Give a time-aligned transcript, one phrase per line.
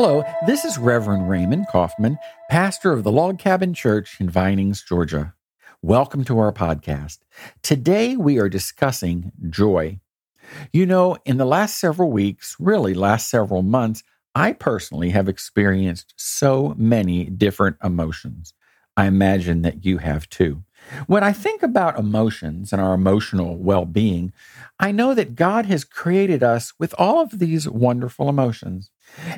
[0.00, 2.18] Hello, this is Reverend Raymond Coffman,
[2.48, 5.34] pastor of the Log Cabin Church in Vinings, Georgia.
[5.82, 7.18] Welcome to our podcast.
[7.62, 9.98] Today we are discussing joy.
[10.72, 14.04] You know, in the last several weeks, really last several months,
[14.36, 18.54] I personally have experienced so many different emotions.
[18.96, 20.62] I imagine that you have too.
[21.06, 24.32] When I think about emotions and our emotional well being,
[24.78, 28.90] I know that God has created us with all of these wonderful emotions.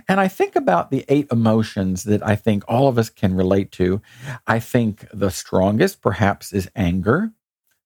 [0.09, 3.71] And I think about the eight emotions that I think all of us can relate
[3.73, 4.03] to.
[4.47, 7.33] I think the strongest, perhaps, is anger.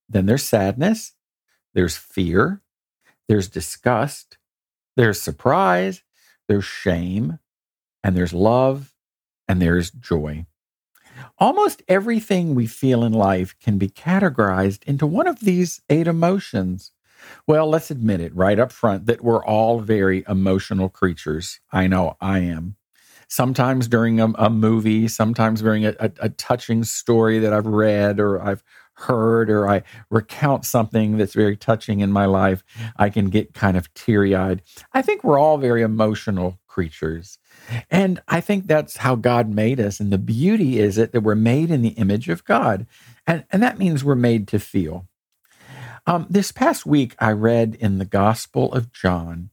[0.09, 1.13] Then there's sadness,
[1.75, 2.63] there's fear,
[3.29, 4.39] there's disgust,
[4.97, 6.03] there's surprise,
[6.49, 7.39] there's shame,
[8.03, 8.95] and there's love,
[9.49, 10.47] and there's joy.
[11.39, 16.93] Almost everything we feel in life can be categorized into one of these eight emotions.
[17.47, 21.61] Well, let's admit it right up front that we're all very emotional creatures.
[21.73, 22.77] I know I am.
[23.29, 28.21] Sometimes during a, a movie, sometimes during a, a, a touching story that I've read
[28.21, 28.63] or I've
[28.95, 32.63] heard or I recount something that's very touching in my life,
[32.97, 34.63] I can get kind of teary eyed.
[34.93, 37.39] I think we're all very emotional creatures.
[37.91, 40.01] And I think that's how God made us.
[40.01, 42.87] And the beauty is it that we're made in the image of God.
[43.27, 45.07] And, and that means we're made to feel.
[46.07, 49.51] Um, this past week, I read in the Gospel of John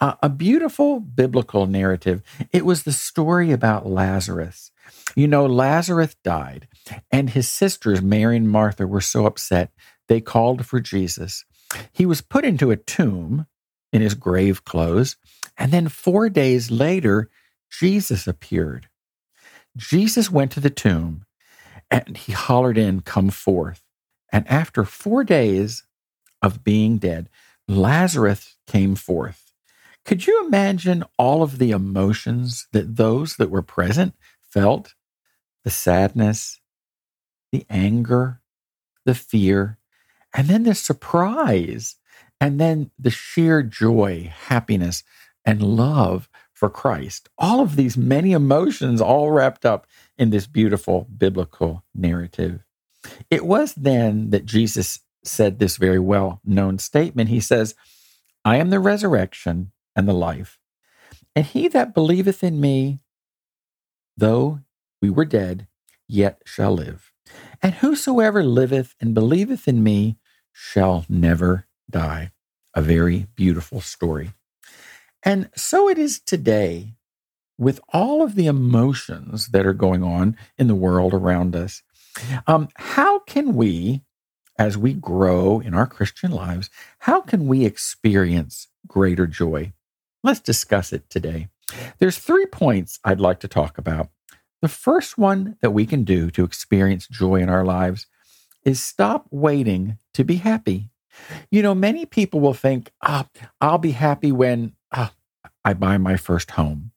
[0.00, 2.22] uh, a beautiful biblical narrative.
[2.50, 4.72] It was the story about Lazarus.
[5.14, 6.66] You know, Lazarus died,
[7.12, 9.70] and his sisters, Mary and Martha, were so upset
[10.08, 11.44] they called for Jesus.
[11.92, 13.46] He was put into a tomb
[13.92, 15.16] in his grave clothes,
[15.56, 17.30] and then four days later,
[17.78, 18.88] Jesus appeared.
[19.76, 21.24] Jesus went to the tomb
[21.90, 23.82] and he hollered in, Come forth.
[24.32, 25.84] And after four days,
[26.42, 27.30] of being dead,
[27.68, 29.52] Lazarus came forth.
[30.04, 34.94] Could you imagine all of the emotions that those that were present felt?
[35.62, 36.60] The sadness,
[37.52, 38.40] the anger,
[39.06, 39.78] the fear,
[40.34, 41.96] and then the surprise,
[42.40, 45.04] and then the sheer joy, happiness,
[45.44, 46.28] and love
[46.62, 47.28] for Christ.
[47.38, 49.84] All of these many emotions, all wrapped up
[50.16, 52.62] in this beautiful biblical narrative.
[53.32, 57.30] It was then that Jesus said this very well known statement.
[57.30, 57.74] He says,
[58.44, 60.60] I am the resurrection and the life.
[61.34, 63.00] And he that believeth in me,
[64.16, 64.60] though
[65.00, 65.66] we were dead,
[66.06, 67.10] yet shall live.
[67.60, 70.16] And whosoever liveth and believeth in me
[70.52, 72.30] shall never die.
[72.72, 74.30] A very beautiful story.
[75.22, 76.94] And so it is today
[77.58, 81.82] with all of the emotions that are going on in the world around us.
[82.46, 84.02] Um, how can we
[84.58, 89.72] as we grow in our Christian lives, how can we experience greater joy?
[90.22, 91.48] Let's discuss it today.
[91.98, 94.10] There's three points I'd like to talk about.
[94.60, 98.06] The first one that we can do to experience joy in our lives
[98.64, 100.90] is stop waiting to be happy.
[101.50, 103.26] You know, many people will think, ah,
[103.60, 105.12] I'll be happy when ah,
[105.64, 106.92] I buy my first home.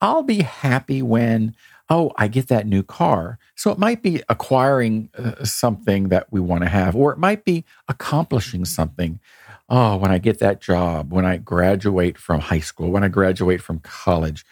[0.00, 1.54] I'll be happy when
[1.92, 3.38] oh, I get that new car.
[3.54, 7.44] So it might be acquiring uh, something that we want to have, or it might
[7.44, 9.20] be accomplishing something.
[9.68, 13.60] Oh, when I get that job, when I graduate from high school, when I graduate
[13.60, 14.46] from college,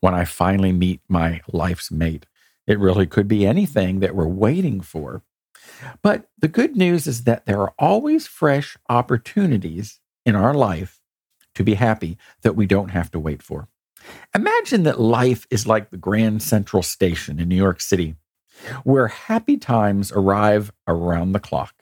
[0.00, 2.26] when I finally meet my life's mate.
[2.66, 5.22] It really could be anything that we're waiting for.
[6.02, 11.00] But the good news is that there are always fresh opportunities in our life
[11.54, 13.68] to be happy that we don't have to wait for.
[14.34, 18.16] Imagine that life is like the Grand Central Station in New York City,
[18.84, 21.74] where happy times arrive around the clock.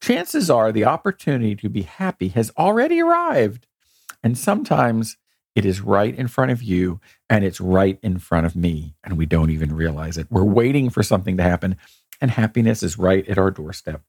[0.00, 3.66] Chances are the opportunity to be happy has already arrived.
[4.22, 5.16] And sometimes
[5.54, 9.16] it is right in front of you and it's right in front of me, and
[9.16, 10.26] we don't even realize it.
[10.30, 11.76] We're waiting for something to happen,
[12.20, 14.02] and happiness is right at our doorstep.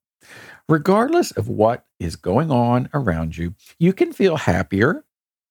[0.67, 5.03] Regardless of what is going on around you, you can feel happier,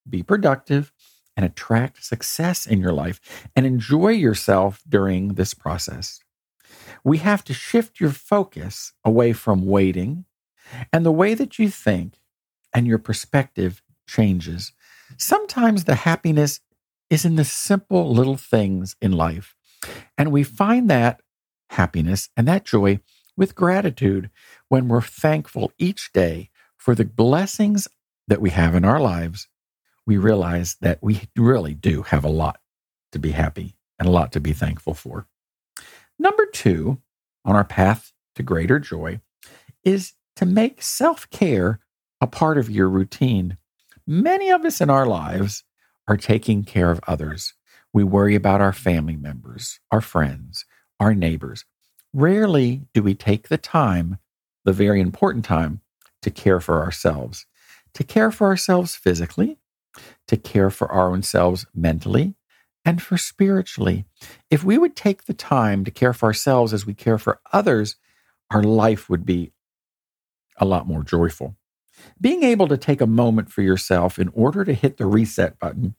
[0.08, 0.92] be productive,
[1.36, 3.20] and attract success in your life
[3.54, 6.20] and enjoy yourself during this process.
[7.04, 10.24] We have to shift your focus away from waiting
[10.92, 12.20] and the way that you think
[12.72, 14.72] and your perspective changes.
[15.16, 16.60] Sometimes the happiness
[17.08, 19.56] is in the simple little things in life.
[20.16, 21.20] And we find that
[21.70, 23.00] happiness and that joy
[23.36, 24.30] with gratitude
[24.70, 27.86] when we're thankful each day for the blessings
[28.26, 29.46] that we have in our lives
[30.10, 32.58] we realize that we really do have a lot
[33.12, 35.28] to be happy and a lot to be thankful for.
[36.18, 37.00] Number two
[37.44, 39.20] on our path to greater joy
[39.84, 41.78] is to make self care
[42.20, 43.56] a part of your routine.
[44.04, 45.62] Many of us in our lives
[46.08, 47.54] are taking care of others.
[47.92, 50.64] We worry about our family members, our friends,
[50.98, 51.64] our neighbors.
[52.12, 54.18] Rarely do we take the time,
[54.64, 55.80] the very important time,
[56.22, 57.46] to care for ourselves,
[57.94, 59.58] to care for ourselves physically,
[60.28, 62.34] to care for our own selves mentally,
[62.84, 64.04] and for spiritually.
[64.50, 67.96] If we would take the time to care for ourselves as we care for others,
[68.50, 69.52] our life would be
[70.56, 71.56] a lot more joyful.
[72.20, 75.94] Being able to take a moment for yourself in order to hit the reset button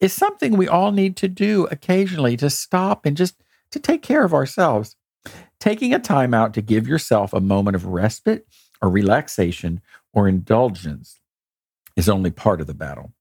[0.00, 4.24] is something we all need to do occasionally to stop and just to take care
[4.24, 4.96] of ourselves.
[5.62, 8.48] Taking a time out to give yourself a moment of respite
[8.82, 9.80] or relaxation
[10.12, 11.20] or indulgence
[11.94, 13.12] is only part of the battle.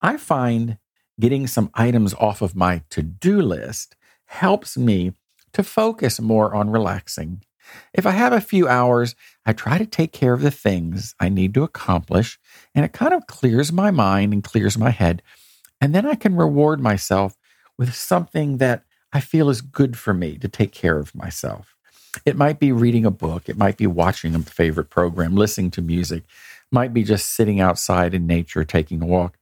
[0.00, 0.78] I find
[1.20, 5.12] getting some items off of my to do list helps me
[5.52, 7.42] to focus more on relaxing.
[7.92, 9.14] If I have a few hours,
[9.44, 12.38] I try to take care of the things I need to accomplish,
[12.74, 15.22] and it kind of clears my mind and clears my head.
[15.78, 17.36] And then I can reward myself
[17.76, 21.76] with something that I feel is good for me to take care of myself.
[22.24, 25.82] It might be reading a book, it might be watching a favorite program, listening to
[25.82, 26.24] music,
[26.72, 29.36] might be just sitting outside in nature taking a walk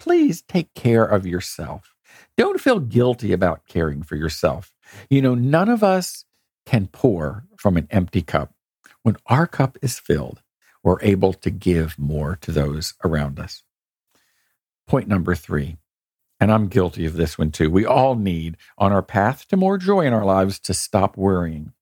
[0.00, 1.94] please take care of yourself.
[2.36, 4.72] Don't feel guilty about caring for yourself.
[5.08, 6.24] You know, none of us
[6.66, 8.52] can pour from an empty cup.
[9.02, 10.42] When our cup is filled,
[10.82, 13.62] we're able to give more to those around us.
[14.88, 15.76] Point number three,
[16.40, 17.70] and I'm guilty of this one too.
[17.70, 21.72] We all need, on our path to more joy in our lives, to stop worrying.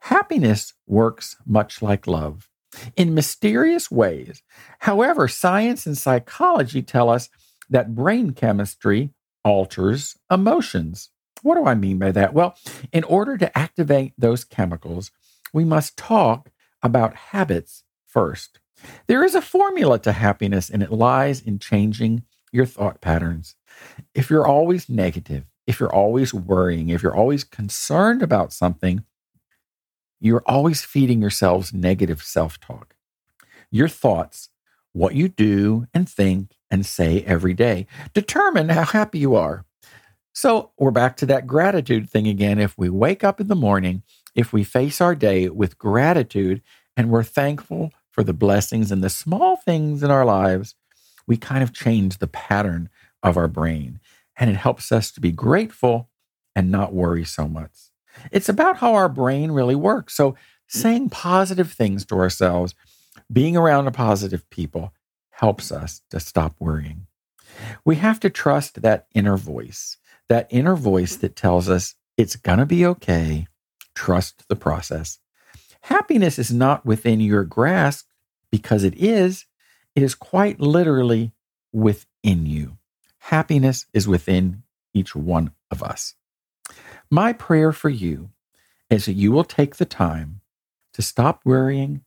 [0.00, 2.48] Happiness works much like love
[2.96, 4.42] in mysterious ways.
[4.80, 7.28] However, science and psychology tell us
[7.68, 9.10] that brain chemistry
[9.44, 11.10] alters emotions.
[11.42, 12.34] What do I mean by that?
[12.34, 12.56] Well,
[12.92, 15.10] in order to activate those chemicals,
[15.52, 16.50] we must talk
[16.82, 18.60] about habits first.
[19.06, 22.22] There is a formula to happiness, and it lies in changing
[22.52, 23.54] your thought patterns.
[24.14, 29.04] If you're always negative, if you're always worrying, if you're always concerned about something,
[30.20, 32.94] you're always feeding yourselves negative self talk.
[33.70, 34.48] Your thoughts,
[34.92, 37.86] what you do and think, and say every day.
[38.14, 39.64] Determine how happy you are.
[40.32, 42.58] So we're back to that gratitude thing again.
[42.58, 44.02] If we wake up in the morning,
[44.34, 46.62] if we face our day with gratitude
[46.96, 50.74] and we're thankful for the blessings and the small things in our lives,
[51.28, 52.88] we kind of change the pattern
[53.22, 54.00] of our brain.
[54.36, 56.08] And it helps us to be grateful
[56.56, 57.70] and not worry so much.
[58.32, 60.14] It's about how our brain really works.
[60.14, 60.34] So,
[60.66, 62.74] saying positive things to ourselves,
[63.32, 64.92] being around positive people,
[65.30, 67.06] helps us to stop worrying.
[67.84, 69.96] We have to trust that inner voice,
[70.28, 73.46] that inner voice that tells us it's going to be okay.
[73.94, 75.18] Trust the process.
[75.82, 78.06] Happiness is not within your grasp
[78.50, 79.46] because it is.
[79.98, 81.32] It is quite literally
[81.72, 82.78] within you.
[83.18, 84.62] Happiness is within
[84.94, 86.14] each one of us.
[87.10, 88.30] My prayer for you
[88.90, 90.40] is that you will take the time
[90.92, 92.04] to stop worrying,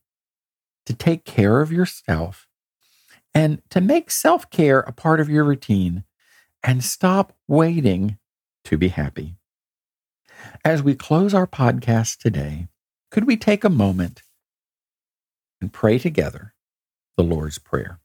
[0.86, 2.48] to take care of yourself,
[3.36, 6.06] and to make self care a part of your routine
[6.64, 8.18] and stop waiting
[8.64, 9.36] to be happy.
[10.64, 12.70] As we close our podcast today,
[13.10, 14.24] could we take a moment
[15.60, 16.54] and pray together
[17.22, 18.00] the Lord's Prayer?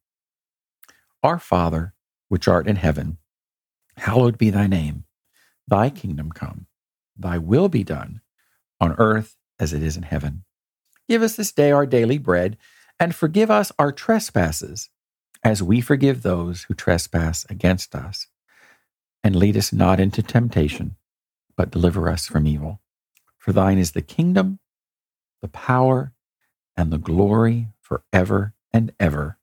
[1.22, 1.94] Our Father,
[2.28, 3.16] which art in heaven,
[3.96, 5.04] hallowed be thy name.
[5.66, 6.66] Thy kingdom come,
[7.16, 8.20] thy will be done
[8.78, 10.44] on earth as it is in heaven.
[11.08, 12.58] Give us this day our daily bread
[13.00, 14.90] and forgive us our trespasses
[15.42, 18.26] as we forgive those who trespass against us.
[19.24, 20.96] And lead us not into temptation,
[21.56, 22.82] but deliver us from evil.
[23.38, 24.58] For thine is the kingdom,
[25.40, 26.12] the power,
[26.76, 29.38] and the glory forever and ever.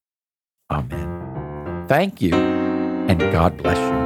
[0.71, 1.85] Amen.
[1.87, 4.02] Thank you, and God bless you.